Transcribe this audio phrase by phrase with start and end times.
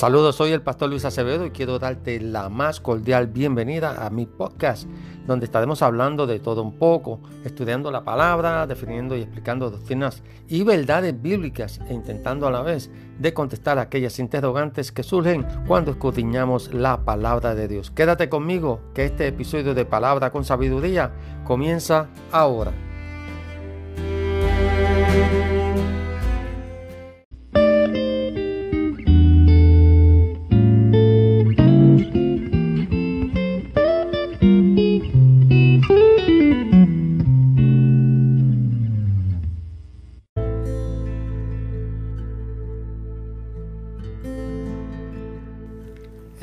[0.00, 4.24] Saludos, soy el pastor Luis Acevedo y quiero darte la más cordial bienvenida a mi
[4.24, 4.88] podcast,
[5.26, 10.62] donde estaremos hablando de todo un poco, estudiando la palabra, definiendo y explicando doctrinas y
[10.62, 16.72] verdades bíblicas e intentando a la vez de contestar aquellas interrogantes que surgen cuando escudriñamos
[16.72, 17.90] la palabra de Dios.
[17.90, 21.12] Quédate conmigo que este episodio de Palabra con Sabiduría
[21.44, 22.72] comienza ahora.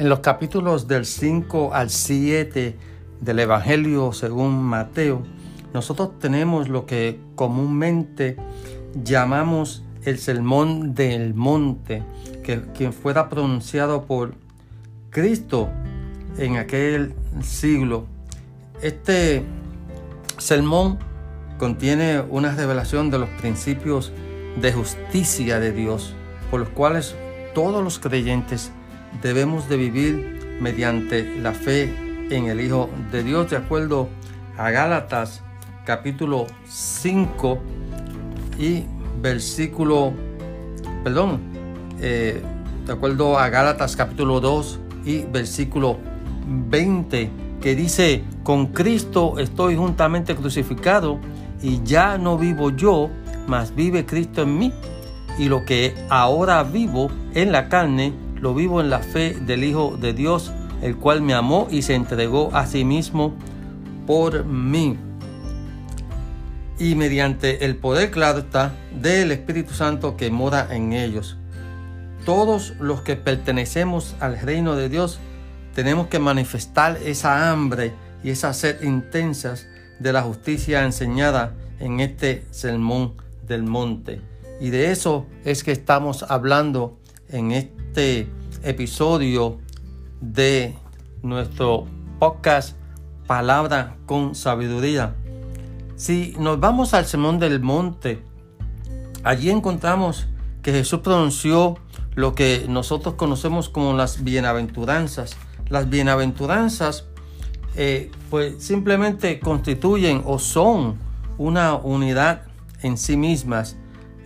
[0.08, 2.78] En los capítulos del 5 al 7
[3.20, 5.22] del Evangelio según Mateo,
[5.74, 8.38] nosotros tenemos lo que comúnmente
[9.04, 12.04] llamamos el sermón del monte,
[12.42, 14.36] que quien fuera pronunciado por
[15.10, 15.68] Cristo
[16.38, 18.06] en aquel siglo.
[18.82, 19.44] Este
[20.38, 21.00] sermón
[21.60, 24.14] contiene una revelación de los principios
[24.62, 26.14] de justicia de Dios,
[26.50, 27.14] por los cuales
[27.54, 28.72] todos los creyentes
[29.22, 31.94] debemos de vivir mediante la fe
[32.30, 34.10] en el Hijo de Dios, de acuerdo
[34.58, 35.42] a Gálatas
[35.86, 37.60] capítulo 5
[38.60, 38.84] y
[39.22, 40.14] versículo,
[41.04, 41.40] perdón,
[42.00, 42.42] eh,
[42.86, 45.98] de acuerdo a Gálatas capítulo 2 y versículo
[46.48, 47.30] 20,
[47.62, 51.20] que dice, con Cristo estoy juntamente crucificado
[51.62, 53.10] y ya no vivo yo,
[53.48, 54.74] mas vive Cristo en mí.
[55.40, 59.98] Y lo que ahora vivo en la carne, lo vivo en la fe del Hijo
[60.00, 63.34] de Dios, el cual me amó y se entregó a sí mismo
[64.06, 64.98] por mí.
[66.80, 71.38] Y mediante el poder, claro está, del Espíritu Santo que mora en ellos.
[72.26, 75.20] Todos los que pertenecemos al reino de Dios
[75.74, 77.94] tenemos que manifestar esa hambre
[78.24, 79.68] y esa sed intensas
[80.00, 83.14] de la justicia enseñada en este sermón
[83.48, 84.22] del monte.
[84.60, 86.97] Y de eso es que estamos hablando
[87.30, 88.28] en este
[88.64, 89.60] episodio
[90.22, 90.76] de
[91.24, 91.86] nuestro
[92.20, 92.78] podcast
[93.28, 95.16] Palabra con Sabiduría.
[95.96, 98.24] Si nos vamos al Sermón del Monte,
[99.24, 100.28] allí encontramos
[100.62, 101.78] que Jesús pronunció
[102.16, 105.36] lo que nosotros conocemos como las bienaventuranzas.
[105.70, 107.06] Las bienaventuranzas
[107.76, 110.98] eh, pues simplemente constituyen o son
[111.38, 112.44] una unidad
[112.82, 113.76] en sí mismas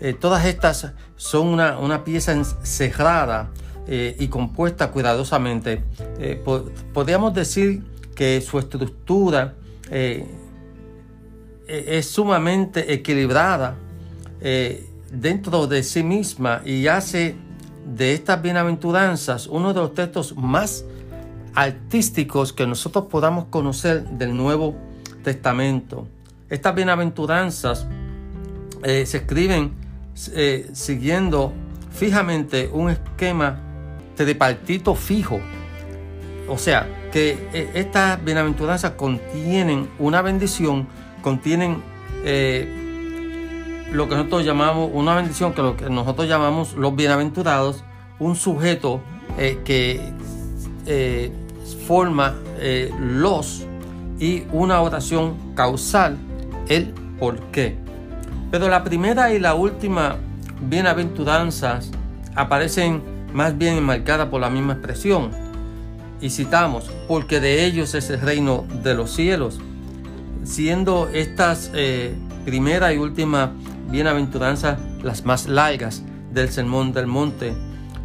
[0.01, 3.51] eh, todas estas son una, pieza cerrada
[3.87, 5.83] eh, y compuesta cuidadosamente.
[6.17, 6.43] Eh,
[6.91, 7.83] podríamos decir
[8.15, 9.53] que su estructura
[11.67, 13.75] es sumamente equilibrada
[15.11, 17.35] dentro de sí misma y hace
[17.85, 20.85] de estas bienaventuranzas uno de los textos más
[21.53, 24.75] artísticos que nosotros podamos conocer del Nuevo
[25.23, 26.07] Testamento.
[26.49, 27.85] Estas bienaventuranzas
[28.81, 29.81] se escriben
[30.29, 31.53] eh, siguiendo
[31.91, 33.59] fijamente un esquema
[34.15, 35.39] tripartito fijo.
[36.47, 40.87] O sea, que eh, estas bienaventuranzas contienen una bendición,
[41.21, 41.81] contienen
[42.23, 42.67] eh,
[43.91, 47.83] lo que nosotros llamamos, una bendición que lo que nosotros llamamos los bienaventurados,
[48.19, 49.01] un sujeto
[49.65, 50.13] que
[51.87, 52.35] forma
[52.99, 53.65] los
[54.19, 56.17] y una oración causal,
[56.67, 57.77] el por qué.
[58.51, 60.17] Pero la primera y la última
[60.61, 61.89] bienaventuranzas
[62.35, 63.01] aparecen
[63.33, 65.31] más bien enmarcadas por la misma expresión.
[66.19, 69.59] Y citamos, porque de ellos es el reino de los cielos.
[70.43, 72.13] Siendo estas eh,
[72.45, 73.53] primera y última
[73.89, 77.53] bienaventuranzas las más largas del Sermón del Monte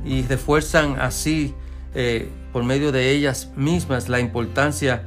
[0.04, 1.54] y refuerzan así
[1.94, 5.02] eh, por medio de ellas mismas la importancia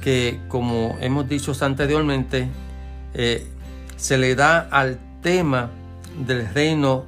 [0.00, 2.48] que, como hemos dicho anteriormente,
[3.14, 3.46] eh,
[4.02, 5.70] se le da al tema
[6.26, 7.06] del reino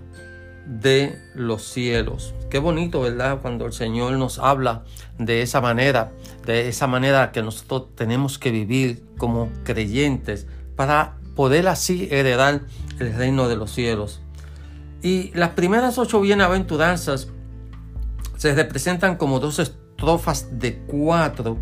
[0.65, 2.35] de los cielos.
[2.51, 3.41] Qué bonito, ¿verdad?
[3.43, 4.85] Cuando el Señor nos habla
[5.19, 6.13] de esa manera,
[6.47, 10.47] de esa manera que nosotros tenemos que vivir como creyentes
[10.77, 12.61] para poder así heredar
[13.01, 14.21] el reino de los cielos.
[15.03, 17.27] Y las primeras ocho bienaventuranzas
[18.37, 21.59] se representan como dos estrofas de cuatro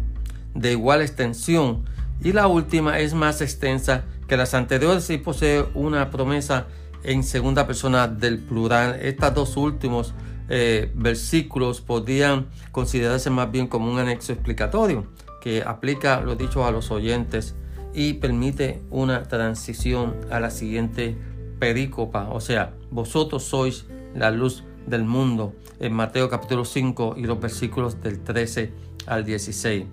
[0.54, 1.86] de igual extensión
[2.22, 6.66] y la última es más extensa que las anteriores y posee una promesa
[7.04, 8.98] en segunda persona del plural.
[9.02, 10.14] Estos dos últimos
[10.48, 15.06] eh, versículos podrían considerarse más bien como un anexo explicatorio
[15.42, 17.54] que aplica lo dicho a los oyentes
[17.92, 21.14] y permite una transición a la siguiente
[21.58, 22.30] perícopa.
[22.30, 23.84] O sea, vosotros sois
[24.14, 28.72] la luz del mundo en Mateo capítulo 5 y los versículos del 13
[29.04, 29.84] al 16.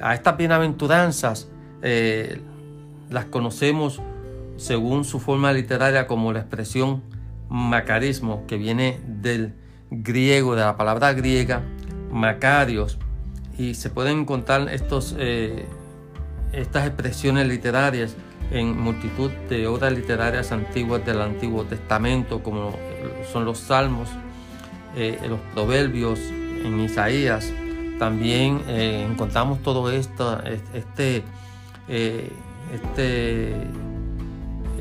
[0.00, 1.50] A estas bienaventuranzas
[1.82, 2.40] eh,
[3.10, 4.00] las conocemos
[4.56, 7.02] según su forma literaria como la expresión
[7.48, 9.54] macarismo, que viene del
[9.90, 11.62] griego, de la palabra griega
[12.10, 12.98] macarios,
[13.58, 15.66] y se pueden encontrar estos, eh,
[16.52, 18.16] estas expresiones literarias
[18.50, 22.72] en multitud de obras literarias antiguas del Antiguo Testamento, como
[23.32, 24.08] son los Salmos,
[24.96, 26.20] eh, los Proverbios,
[26.64, 27.52] en Isaías.
[27.98, 30.40] También eh, encontramos todo esto,
[30.72, 31.22] este,
[32.72, 33.68] este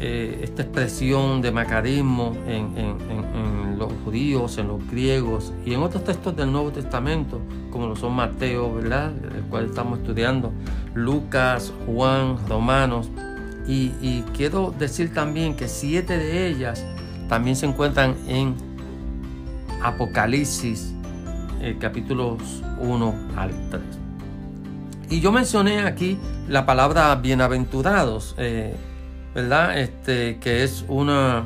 [0.06, 6.35] eh, esta expresión de macarismo en, los judíos, en los griegos y en otros textos
[6.35, 7.39] del Nuevo Testamento,
[7.71, 9.13] como lo son Mateo, ¿verdad?
[9.33, 10.51] el cual estamos estudiando,
[10.94, 13.09] Lucas, Juan, Romanos.
[13.65, 16.85] Y, quiero decir también que siete de ellas
[17.30, 18.56] también se encuentran en
[19.81, 20.94] Apocalipsis,
[21.62, 24.03] eh, capítulos 1 al 3.
[25.13, 26.18] Y yo mencioné aquí
[26.48, 28.33] la palabra bienaventurados.
[28.39, 28.74] Eh,
[29.36, 29.77] ¿verdad?
[29.77, 31.44] Este, que es una,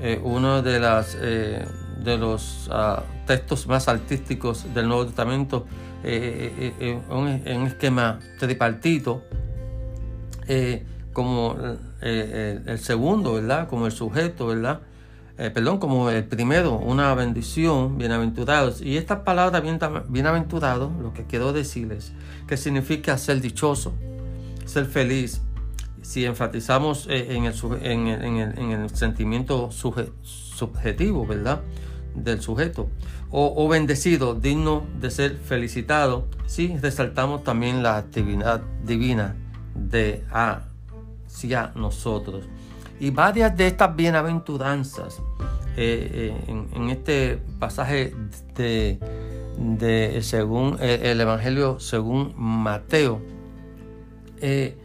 [0.00, 1.66] eh, uno de, las, eh,
[2.04, 5.66] de los ah, textos más artísticos del Nuevo Testamento,
[6.04, 9.24] en un esquema tripartito,
[11.12, 11.56] como
[12.00, 13.66] el segundo, ¿verdad?
[13.68, 14.82] Como el sujeto, ¿verdad?
[15.48, 18.82] Perdón, como el primero, una bendición, bienaventurados.
[18.82, 19.62] Y esta palabra
[20.06, 22.12] bienaventurado, lo que quiero decirles,
[22.46, 23.94] que significa ser dichoso,
[24.66, 25.40] ser feliz,
[26.02, 31.62] si enfatizamos eh, en el, sentimiento subjetivo, ¿verdad?
[32.14, 32.90] Del sujeto,
[33.30, 39.36] o, bendecido, digno de ser felicitado, si resaltamos también la actividad divina
[39.74, 42.44] de hacia nosotros.
[43.00, 45.20] Y varias de estas bienaventuranzas
[45.76, 48.14] eh, eh, en, este pasaje
[48.54, 53.20] de, según el Evangelio según Mateo,
[54.40, 54.76] eh,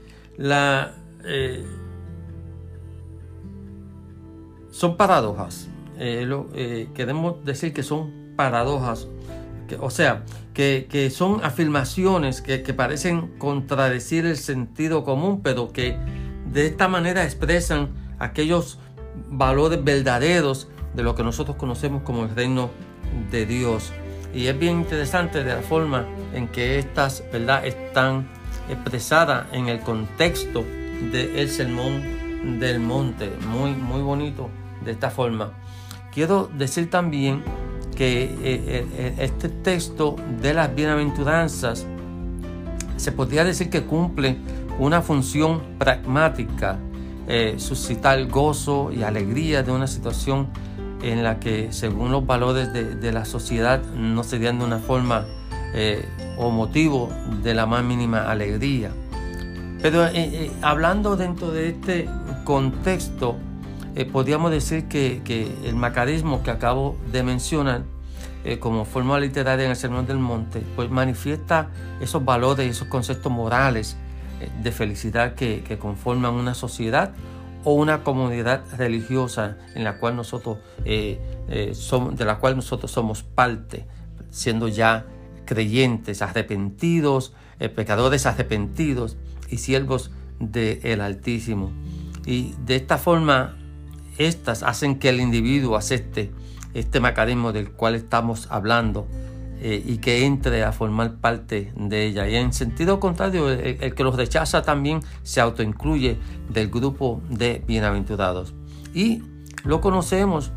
[4.71, 5.69] son paradojas.
[5.97, 9.07] Eh, eh, queremos decir que son paradojas,
[9.79, 15.97] o sea, que, son afirmaciones que, parecen contradecir el sentido común, pero que
[16.51, 17.89] de esta manera expresan
[18.19, 18.79] aquellos
[19.29, 22.69] valores verdaderos de lo que nosotros conocemos como el reino
[23.31, 23.91] de Dios.
[24.33, 27.65] Y es bien interesante de la forma en que estas ¿verdad?
[27.65, 28.27] están
[28.69, 30.63] expresadas en el contexto
[31.11, 33.31] del sermón del monte.
[33.47, 34.49] Muy, muy bonito
[34.83, 35.51] de esta forma.
[36.13, 37.43] Quiero decir también
[37.95, 41.85] que eh, eh, eh, este texto de las bienaventuranzas
[42.97, 44.37] se podría decir que cumple
[44.79, 46.77] una función pragmática,
[47.57, 50.47] suscitar gozo y alegría de una situación
[51.01, 55.25] en la que según los valores de, la sociedad no serían de una forma
[56.37, 57.09] o motivo
[57.41, 58.91] de la más mínima alegría.
[59.85, 62.09] Pero eh, eh, hablando dentro de este
[62.43, 63.37] contexto,
[63.93, 65.21] eh, podríamos decir que,
[65.63, 67.83] el macarismo que acabo de mencionar
[68.59, 71.69] como forma literaria en el Sermón del Monte, pues manifiesta
[71.99, 73.95] esos valores y esos conceptos morales
[74.61, 77.13] de felicidad que, conforman una sociedad
[77.63, 80.59] o una comunidad religiosa en la cual nosotros
[81.73, 83.85] somos, de la cual nosotros somos parte,
[84.29, 85.05] siendo ya
[85.45, 87.33] creyentes, arrepentidos,
[87.75, 89.17] pecadores arrepentidos
[89.49, 91.71] y siervos del Altísimo.
[92.25, 93.57] Y de esta forma,
[94.17, 96.31] estas hacen que el individuo acepte
[96.73, 99.07] este mecanismo del cual estamos hablando
[99.61, 102.27] eh, y que entre a formar parte de ella.
[102.27, 106.17] Y en sentido contrario, el, que los rechaza también se autoincluye
[106.49, 108.53] del grupo de bienaventurados.
[108.93, 109.23] Y
[109.63, 110.51] lo conocemos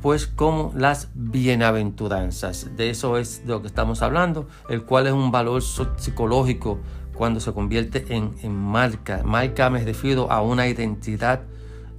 [0.00, 2.76] pues como las bienaventuranzas.
[2.76, 6.78] De eso es de lo que estamos hablando, el cual es un valor psicológico
[7.14, 9.22] cuando se convierte en, marca.
[9.24, 11.42] Marca me refiero a una identidad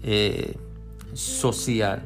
[0.03, 0.55] eh,
[1.13, 2.03] social.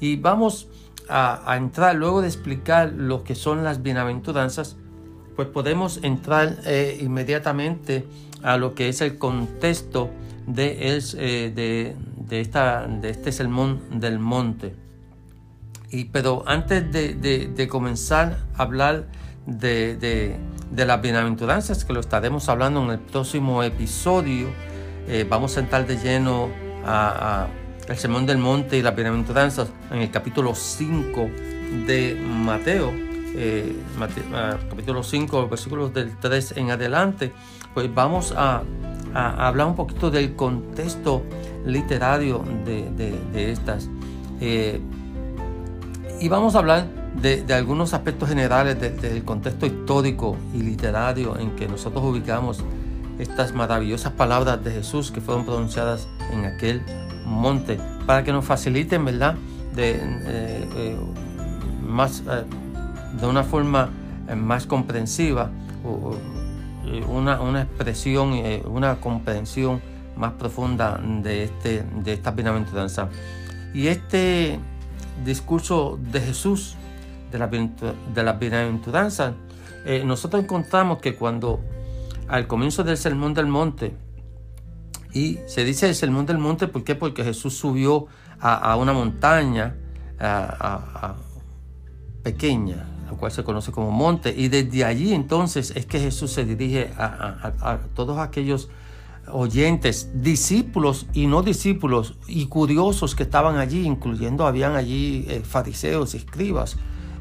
[0.00, 0.68] Y vamos
[1.08, 4.76] a, entrar, luego de explicar lo que son las bienaventuranzas,
[5.36, 8.06] pues podemos entrar eh, inmediatamente
[8.42, 10.10] a lo que es el contexto
[10.46, 11.94] de, eh,
[12.28, 14.74] de, esta, de este sermón del monte.
[15.90, 19.06] Y, pero antes de, comenzar a hablar
[19.46, 20.38] de,
[20.72, 24.48] de las bienaventuranzas, que lo estaremos hablando en el próximo episodio.
[25.06, 26.48] Eh, vamos a entrar de lleno
[26.84, 27.48] a,
[27.92, 31.28] el Sermón del Monte y las bienaventuranzas en el capítulo 5
[31.86, 32.90] de Mateo.
[33.34, 33.76] Eh,
[34.32, 37.32] ah, capítulo 5, versículos del 3 en adelante,
[37.74, 38.62] pues vamos a,
[39.14, 41.22] hablar un poquito del contexto
[41.66, 43.90] literario de, estas.
[44.40, 44.80] Eh,
[46.18, 46.86] Y vamos a hablar
[47.20, 52.64] de, algunos aspectos generales del contexto histórico y literario en que nosotros ubicamos
[53.18, 56.82] estas maravillosas palabras de Jesús que fueron pronunciadas en aquel
[57.24, 59.36] monte, para que nos faciliten, ¿verdad?
[59.74, 60.96] De, eh, eh,
[61.82, 62.44] más, eh,
[63.20, 63.90] de una forma
[64.36, 65.50] más comprensiva,
[67.08, 68.32] una, una expresión,
[68.66, 69.80] una comprensión
[70.16, 73.08] más profunda de, este, de esta bienaventuranza.
[73.74, 74.58] Y este
[75.24, 76.76] discurso de Jesús,
[77.30, 79.34] de la, de la bienaventuranza,
[80.04, 81.60] nosotros encontramos que cuando
[82.32, 83.94] al comienzo del Sermón del Monte.
[85.12, 86.94] Y se dice el Sermón del Monte, ¿por qué?
[86.94, 88.06] Porque Jesús subió
[88.40, 89.76] a, una montaña
[92.22, 94.34] pequeña, la cual se conoce como monte.
[94.34, 98.70] Y desde allí entonces es que Jesús se dirige a, todos aquellos
[99.30, 106.14] oyentes, discípulos y no discípulos, y curiosos que estaban allí, incluyendo habían allí eh, fariseos
[106.14, 106.78] escribas,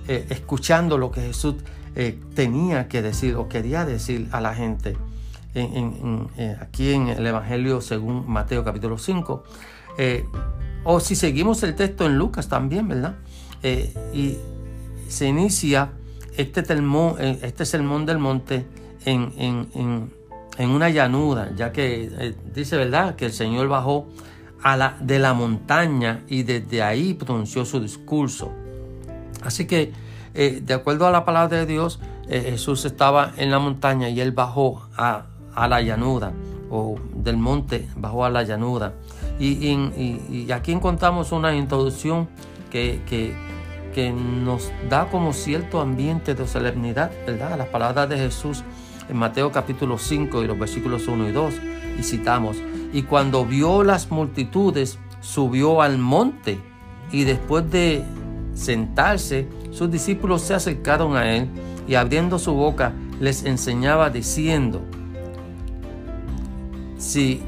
[0.08, 1.56] eh, escuchando lo que Jesús
[1.96, 4.96] eh, tenía que decir o quería decir a la gente.
[5.54, 9.44] Eh, aquí en el Evangelio según Mateo capítulo 5.
[9.98, 10.26] Eh,
[10.84, 13.16] o si seguimos el texto en Lucas también, ¿verdad?
[14.12, 14.38] y
[15.08, 15.92] se inicia
[16.36, 16.64] este,
[17.44, 18.66] este sermón del monte
[19.06, 20.10] en,
[20.58, 24.08] una llanura, ya que dice, ¿verdad?, que el Señor bajó
[25.02, 28.52] de la montaña y desde ahí pronunció su discurso.
[29.44, 29.92] Así que
[30.34, 34.22] eh, de acuerdo a la palabra de Dios, eh, Jesús estaba en la montaña y
[34.22, 35.26] él bajó a,
[35.68, 36.32] la llanura
[36.70, 38.94] o del monte, bajó a la llanura.
[39.40, 42.30] Y, aquí encontramos una introducción
[42.70, 43.34] que,
[44.16, 47.58] nos da como cierto ambiente de solemnidad, ¿verdad?
[47.58, 48.64] Las palabras de Jesús
[49.10, 51.54] en Mateo capítulo 5 y los versículos 1 y 2.
[52.00, 52.56] Y citamos,
[52.94, 56.60] y cuando vio las multitudes, subió al monte
[57.12, 58.06] y después de
[58.62, 61.48] sentarse, sus discípulos se acercaron a él
[61.88, 64.82] y abriendo su boca les enseñaba diciendo,
[66.98, 67.42] si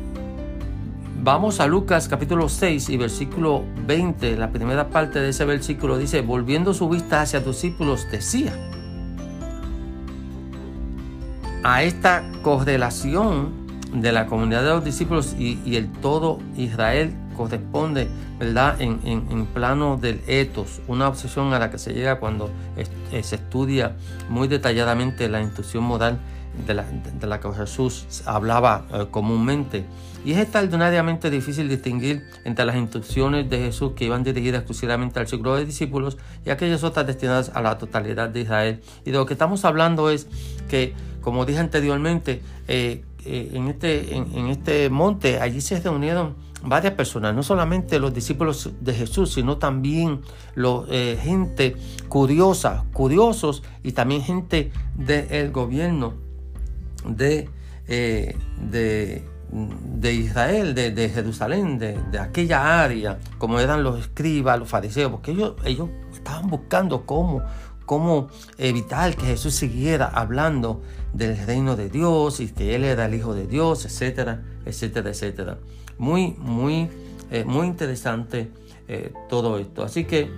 [1.22, 6.22] vamos a Lucas capítulo 6 y versículo 20, la primera parte de ese versículo dice,
[6.22, 8.54] volviendo su vista hacia tus discípulos, decía,
[11.64, 13.54] a esta correlación
[13.94, 18.08] de la comunidad de los discípulos y, y el todo Israel corresponde,
[18.40, 23.24] ¿verdad?, en, en, plano del etos, una obsesión a la que se llega cuando eh,
[23.24, 23.96] se estudia
[24.30, 26.20] muy detalladamente la instrucción moral
[26.68, 26.74] de
[27.28, 29.86] la, que Jesús hablaba eh, comúnmente.
[30.26, 35.28] Y es extraordinariamente difícil distinguir entre las instrucciones de Jesús que iban dirigidas exclusivamente al
[35.28, 38.82] círculo de discípulos y aquellas otras destinadas a la totalidad de Israel.
[39.04, 40.28] Y de lo que estamos hablando es
[40.70, 47.44] que, como dije anteriormente, eh, este, en este monte allí se reunieron varias personas, no
[47.44, 50.22] solamente los discípulos de Jesús, sino también
[50.56, 51.76] los, eh, gente
[52.08, 56.14] curiosa, curiosos y también gente del gobierno
[57.06, 57.50] de,
[57.88, 58.38] eh,
[58.70, 65.32] de, de, Israel, de, Jerusalén, de, aquella área, como eran los escribas, los fariseos, porque
[65.32, 67.42] ellos, ellos estaban buscando cómo,
[67.86, 70.82] cómo evitar que Jesús siguiera hablando
[71.14, 75.58] del reino de Dios y que Él era el Hijo de Dios, etcétera, etcétera, etcétera.
[75.98, 76.90] Muy, muy,
[77.32, 78.52] eh, muy interesante
[78.88, 79.84] eh, todo esto.
[79.84, 80.30] Así que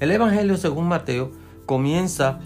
[0.00, 1.32] el Evangelio según Mateo
[1.66, 2.40] comienza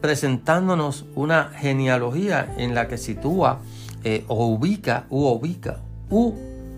[0.00, 3.60] presentándonos una genealogía en la que sitúa
[4.04, 6.34] eh, o ubica, u ubica, u,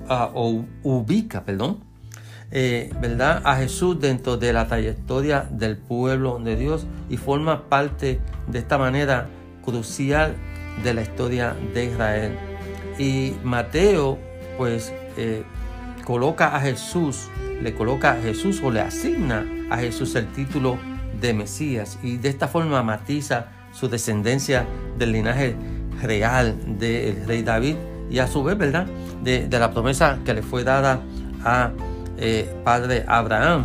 [0.09, 1.81] ah, o ubica, perdón,
[2.51, 3.43] ¿verdad?
[3.45, 8.77] a Jesús dentro de la trayectoria del pueblo de Dios y forma parte de esta
[8.77, 9.29] manera
[9.65, 10.35] crucial
[10.83, 12.33] de la historia de Israel.
[12.99, 14.19] Y Mateo
[14.61, 15.43] pues eh,
[16.05, 17.31] coloca a Jesús,
[17.63, 20.77] le coloca a Jesús o le asigna a Jesús el título
[21.19, 24.67] de Mesías y de esta forma matiza su descendencia
[24.99, 25.57] del linaje
[26.03, 27.77] real del rey David
[28.11, 28.87] y a su vez, ¿verdad?
[29.25, 31.01] De, la promesa que le fue dada
[31.43, 31.71] a
[32.19, 33.65] eh, padre Abraham.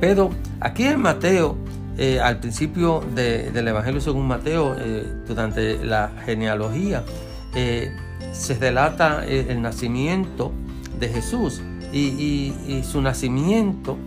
[0.00, 0.30] Pero
[0.60, 1.58] aquí en Mateo,
[1.98, 4.74] eh, al principio del Evangelio según Mateo,
[5.26, 7.04] durante la genealogía,
[8.32, 10.52] se relata el, nacimiento
[10.98, 11.62] de Jesús
[11.92, 13.98] y, su nacimiento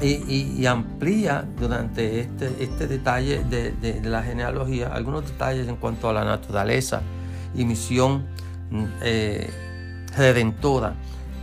[0.00, 6.24] y, amplía durante este, este detalle de, la genealogía algunos detalles en cuanto a la
[6.24, 7.02] naturaleza
[7.54, 8.24] y misión
[9.02, 9.50] eh,
[10.16, 10.94] redentora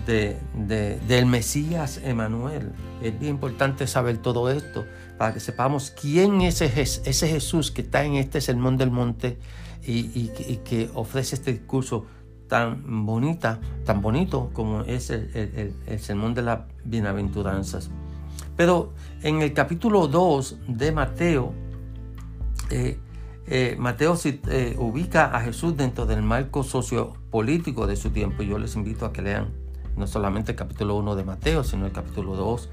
[0.06, 2.72] del Mesías Emanuel.
[3.02, 4.86] Es bien importante saber todo esto
[5.18, 9.38] para que sepamos quién es ese Jesús que está en este sermón del monte
[9.86, 10.28] y,
[10.64, 12.06] que ofrece este discurso
[12.48, 17.90] tan bonita, tan bonito como es el, sermón de las bienaventuranzas.
[18.58, 21.54] Pero en el capítulo 2 de Mateo,
[22.70, 23.00] eh,
[23.48, 28.44] eh, Mateo eh, ubica a Jesús dentro del marco sociopolítico de su tiempo.
[28.44, 29.50] Yo les invito a que lean
[29.96, 32.70] no solamente el capítulo 1 de Mateo, sino el capítulo 2,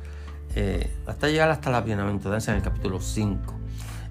[1.06, 3.57] hasta llegar hasta la bienaventuranza en el capítulo 5.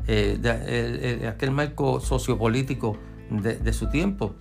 [0.08, 2.98] De, aquel marco sociopolítico
[3.30, 4.36] de, su tiempo.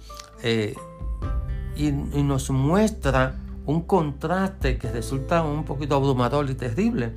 [1.76, 1.90] y,
[2.22, 7.14] nos muestra un contraste que resulta un poquito abrumador y terrible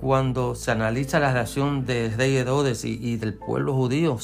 [0.00, 4.16] cuando se analiza la relación del rey Herodes y, del pueblo judío,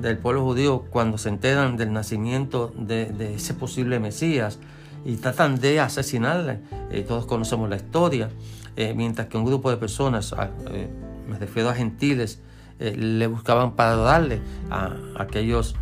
[0.00, 4.58] del pueblo judío cuando se enteran del nacimiento de, ese posible Mesías
[5.04, 6.60] y tratan de asesinarle.
[6.90, 8.30] Eh, todos conocemos la historia,
[8.76, 10.34] eh, mientras que un grupo de personas,
[10.70, 10.88] eh,
[11.28, 12.40] me refiero a gentiles,
[12.80, 15.76] le buscaban para darle a, aquellos,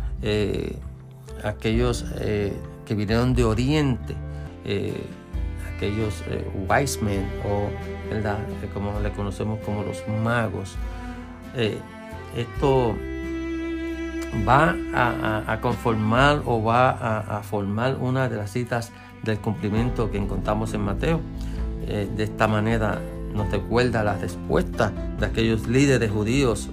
[1.43, 2.05] aquellos
[2.85, 4.15] que vinieron de Oriente
[5.79, 7.69] aquellos eh, wise men o
[8.09, 8.37] ¿verdad?
[8.73, 10.75] como le conocemos como los magos.
[11.55, 11.77] Eh,
[12.35, 12.95] esto
[14.47, 14.75] va
[15.47, 16.89] a, conformar o va
[17.37, 18.91] a, formar una de las citas
[19.23, 21.21] del cumplimiento que encontramos en Mateo.
[21.87, 22.99] Eh, de esta manera
[23.33, 26.69] nos recuerda la respuesta de aquellos líderes judíos,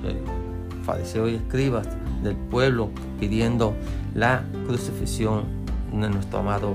[0.85, 1.89] fariseos y escribas
[2.23, 3.75] del pueblo pidiendo
[4.15, 5.45] la crucifixión
[5.93, 6.75] de nuestro amado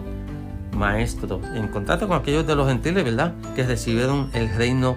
[0.75, 3.33] maestro, en contacto con aquellos de los gentiles, ¿verdad?
[3.55, 4.95] Que recibieron el reino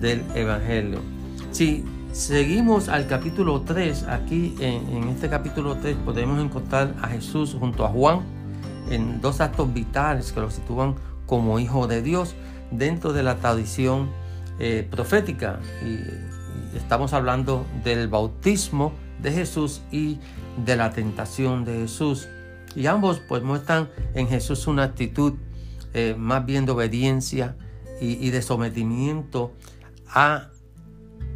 [0.00, 1.00] del Evangelio.
[1.50, 7.84] Si seguimos al capítulo 3, aquí en, este capítulo 3 podemos encontrar a Jesús junto
[7.84, 8.20] a Juan
[8.90, 10.94] en dos actos vitales que lo sitúan
[11.26, 12.34] como hijo de Dios
[12.70, 14.10] dentro de la tradición
[14.58, 15.60] eh, profética.
[15.84, 16.28] y
[16.76, 20.18] estamos hablando del bautismo de Jesús y
[20.64, 22.28] de la tentación de Jesús.
[22.74, 25.34] Y ambos pues muestran en Jesús una actitud
[25.94, 27.56] eh, más bien de obediencia
[28.00, 29.52] y, de sometimiento
[30.08, 30.50] a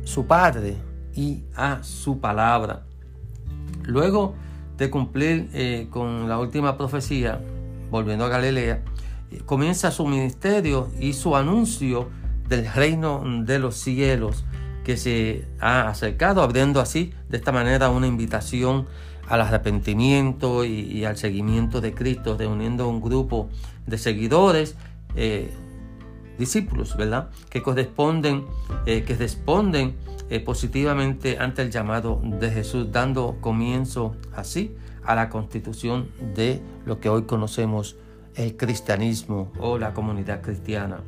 [0.05, 0.77] su Padre
[1.15, 2.85] y a su palabra.
[3.83, 4.35] Luego
[4.79, 7.41] de cumplir eh, con la última profecía,
[7.91, 8.85] volviendo a Galilea,
[9.47, 12.11] comienza su ministerio y su anuncio
[12.49, 14.45] del reino de los cielos
[14.85, 18.87] que se ha acercado, abriendo así de esta manera una invitación
[19.29, 23.49] al arrepentimiento y, al seguimiento de Cristo, reuniendo un grupo
[23.87, 24.77] de seguidores,
[25.15, 25.51] eh,
[26.39, 27.31] discípulos, ¿verdad?
[27.49, 28.45] Que corresponden,
[28.87, 29.95] eh, que responden
[30.29, 37.01] eh, positivamente ante el llamado de Jesús, dando comienzo así a la constitución de lo
[37.01, 37.97] que hoy conocemos
[38.35, 41.01] el cristianismo o la comunidad cristiana.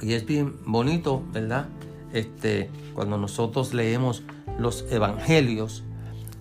[0.00, 1.66] Y es bien bonito, ¿verdad?
[2.12, 4.22] Este, cuando nosotros leemos
[4.58, 5.84] los evangelios,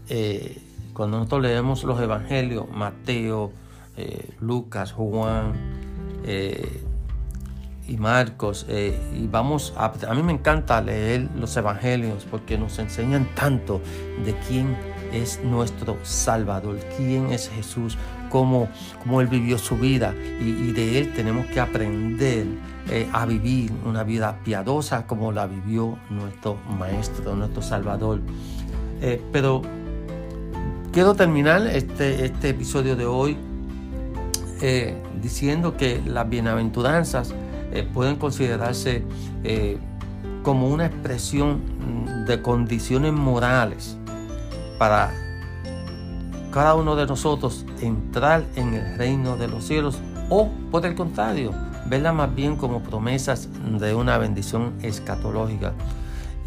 [0.10, 0.62] eh,
[0.94, 3.52] cuando nosotros leemos los evangelios, Mateo,
[3.98, 5.54] eh, Lucas, Juan
[6.26, 6.84] eh,
[7.88, 13.28] y Marcos, y vamos a, a mí me encanta leer los evangelios porque nos enseñan
[13.36, 13.82] tanto
[14.24, 14.78] de quién
[15.14, 17.98] es nuestro Salvador, quién es Jesús,
[18.30, 18.70] cómo,
[19.04, 22.48] cómo Él vivió su vida y, de Él tenemos que aprender
[23.14, 28.20] a vivir una vida piadosa como la vivió nuestro Maestro, nuestro Salvador.
[29.32, 29.62] pero
[30.94, 33.36] Quiero terminar este, este episodio de hoy
[34.62, 37.34] eh, diciendo que las bienaventuranzas
[37.72, 39.04] eh, pueden considerarse
[39.44, 39.80] eh,
[40.44, 43.98] como una expresión de condiciones morales
[44.78, 45.12] para
[46.52, 49.98] cada uno de nosotros entrar en el reino de los cielos
[50.30, 51.52] o por el contrario,
[51.88, 55.74] verla más bien como promesas de una bendición escatológica.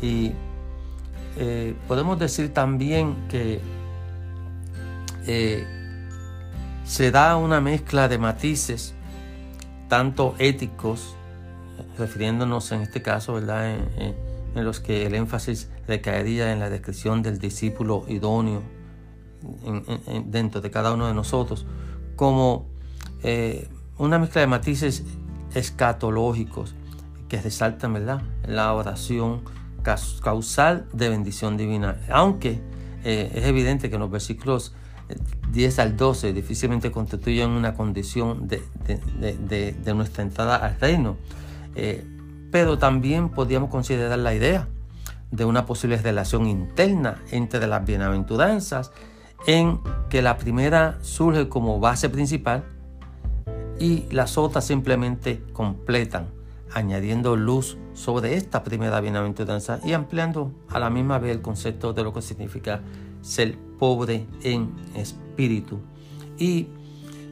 [0.00, 0.32] Y
[1.88, 3.60] podemos decir también que
[5.26, 5.66] eh,
[6.84, 8.94] se da una mezcla de matices,
[9.88, 11.16] tanto éticos,
[11.98, 13.76] refiriéndonos en este caso, ¿verdad?
[14.64, 18.62] Los que el énfasis recaería en la descripción del discípulo idóneo
[20.24, 21.66] dentro de cada uno de nosotros,
[22.16, 22.66] como
[23.22, 25.04] eh, una mezcla de matices
[25.54, 26.74] escatológicos
[27.28, 28.22] que resaltan ¿verdad?
[28.46, 29.42] la oración
[30.22, 31.96] causal de bendición divina.
[32.10, 32.60] Aunque
[33.04, 34.74] eh, es evidente que en los versículos
[35.52, 38.62] 10 al 12 difícilmente constituyen una condición de,
[39.94, 41.16] nuestra entrada al reino.
[41.74, 42.04] Eh,
[42.50, 44.68] pero también podríamos considerar la idea
[45.30, 48.92] de una posible relación interna entre las bienaventuranzas
[49.46, 52.64] en que la primera surge como base principal
[53.78, 56.28] y las otras simplemente completan,
[56.72, 62.02] añadiendo luz sobre esta primera bienaventuranza y ampliando a la misma vez el concepto de
[62.02, 62.80] lo que significa
[63.20, 65.80] ser pobre en espíritu.
[66.38, 66.68] Y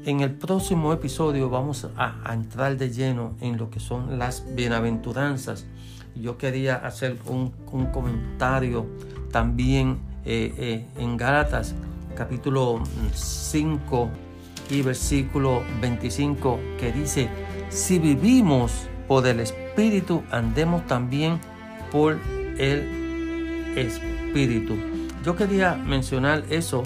[0.07, 5.67] en el próximo episodio vamos a, entrar de lleno en lo que son las bienaventuranzas.
[6.15, 7.51] Yo quería hacer un,
[7.93, 8.87] comentario
[9.31, 11.75] también eh, eh, en Gálatas
[12.15, 14.11] capítulo 5
[14.71, 17.29] y versículo 25 que dice,
[17.69, 21.41] si vivimos por el Espíritu, andemos también
[21.91, 22.19] por
[22.59, 24.77] el Espíritu.
[25.25, 26.85] Yo quería mencionar eso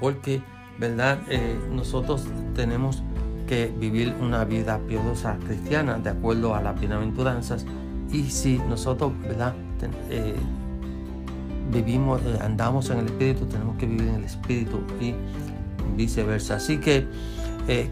[0.00, 0.42] porque,
[0.78, 1.18] ¿verdad?
[1.28, 3.02] Eh, nosotros tenemos
[3.46, 7.66] que vivir una vida piadosa cristiana de acuerdo a las bienaventuranzas
[8.10, 9.54] y si nosotros, ¿verdad?
[10.10, 10.34] Eh,
[11.70, 15.14] vivimos, eh, andamos en el Espíritu, tenemos que vivir en el Espíritu y
[15.96, 16.56] viceversa.
[16.56, 17.06] Así que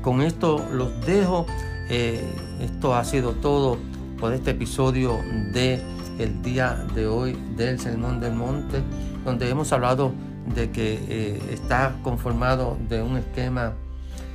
[0.03, 1.47] con esto los dejo.
[1.89, 3.79] esto ha sido todo
[4.19, 5.19] por este episodio
[5.53, 5.83] de
[6.19, 8.83] el día de hoy del Sermón del Monte,
[9.25, 10.13] donde hemos hablado
[10.55, 13.75] de que eh, está conformado de un esquema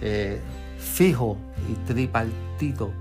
[0.02, 0.40] eh,
[0.78, 1.38] fijo
[1.70, 2.92] y tripartito.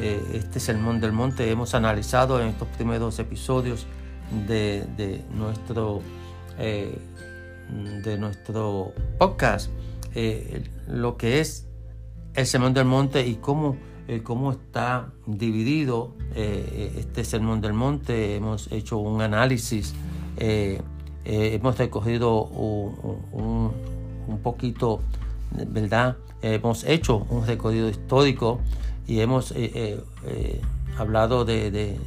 [0.00, 3.86] Eh, este Sermón del Monte hemos analizado en estos primeros episodios
[4.46, 6.00] de, nuestro,
[6.58, 9.70] de nuestro podcast
[10.88, 11.66] lo que es
[12.34, 18.36] el Sermón del Monte y cómo eh, cómo está dividido eh, este Sermón del Monte.
[18.36, 19.94] Hemos hecho un análisis,
[21.24, 23.72] eh, hemos recogido un,
[24.42, 25.00] poquito,
[25.50, 26.16] ¿verdad?
[26.42, 28.60] hemos hecho un recorrido histórico
[29.06, 29.54] y hemos
[30.98, 31.98] hablado de,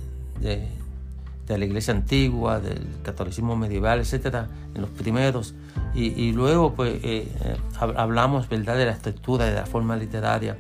[1.48, 5.56] la iglesia antigua, del catolicismo medieval, etcétera, en los primeros.
[5.96, 7.02] Y, luego, pues,
[7.80, 10.58] hablamos, ¿verdad?, de la estructura, de la forma literaria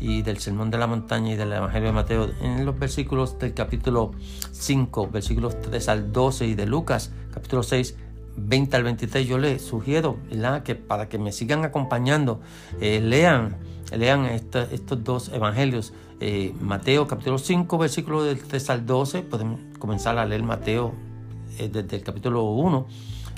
[0.00, 3.54] y del Sermón de la Montaña y del Evangelio de Mateo en los versículos del
[3.54, 4.12] capítulo
[4.52, 7.96] 5, versículos 3 al 12 y de Lucas capítulo 6,
[8.36, 9.26] 20 al 23.
[9.26, 10.18] Yo les sugiero
[10.64, 12.40] que para que me sigan acompañando,
[12.80, 13.56] eh, lean,
[13.94, 15.92] lean estos dos evangelios.
[16.20, 19.22] Eh, Mateo capítulo 5, versículos del 3 al 12.
[19.22, 20.94] Pueden comenzar a leer Mateo
[21.58, 22.86] eh, desde el capítulo 1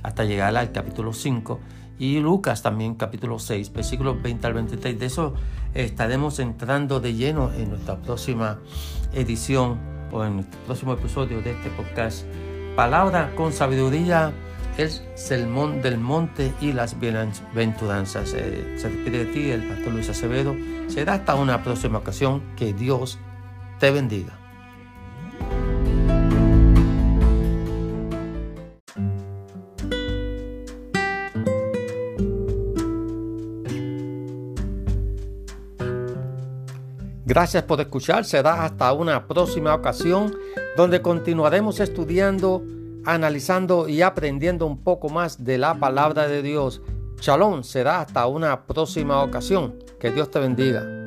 [0.02, 1.58] hasta llegar al capítulo 5
[1.98, 4.98] y Lucas también capítulo 6, versículos 20 al 23.
[4.98, 5.34] De eso
[5.74, 8.58] estaremos entrando de lleno en nuestra próxima
[9.12, 9.78] edición
[10.12, 12.24] o en nuestro próximo episodio de este podcast.
[12.76, 14.32] Palabra con sabiduría,
[14.76, 18.32] el sermón del monte y las bienaventuranzas.
[18.34, 20.54] Eh, se despide de ti el pastor Luis Acevedo.
[20.86, 22.42] Será hasta una próxima ocasión.
[22.56, 23.18] Que Dios
[23.80, 24.37] te bendiga.
[37.38, 38.24] Gracias por escuchar.
[38.24, 40.34] Será hasta una próxima ocasión
[40.76, 42.64] donde continuaremos estudiando,
[43.04, 46.82] analizando y aprendiendo un poco más de la palabra de Dios.
[47.20, 47.62] Shalom.
[47.62, 49.76] Será hasta una próxima ocasión.
[50.00, 50.97] Que Dios te bendiga.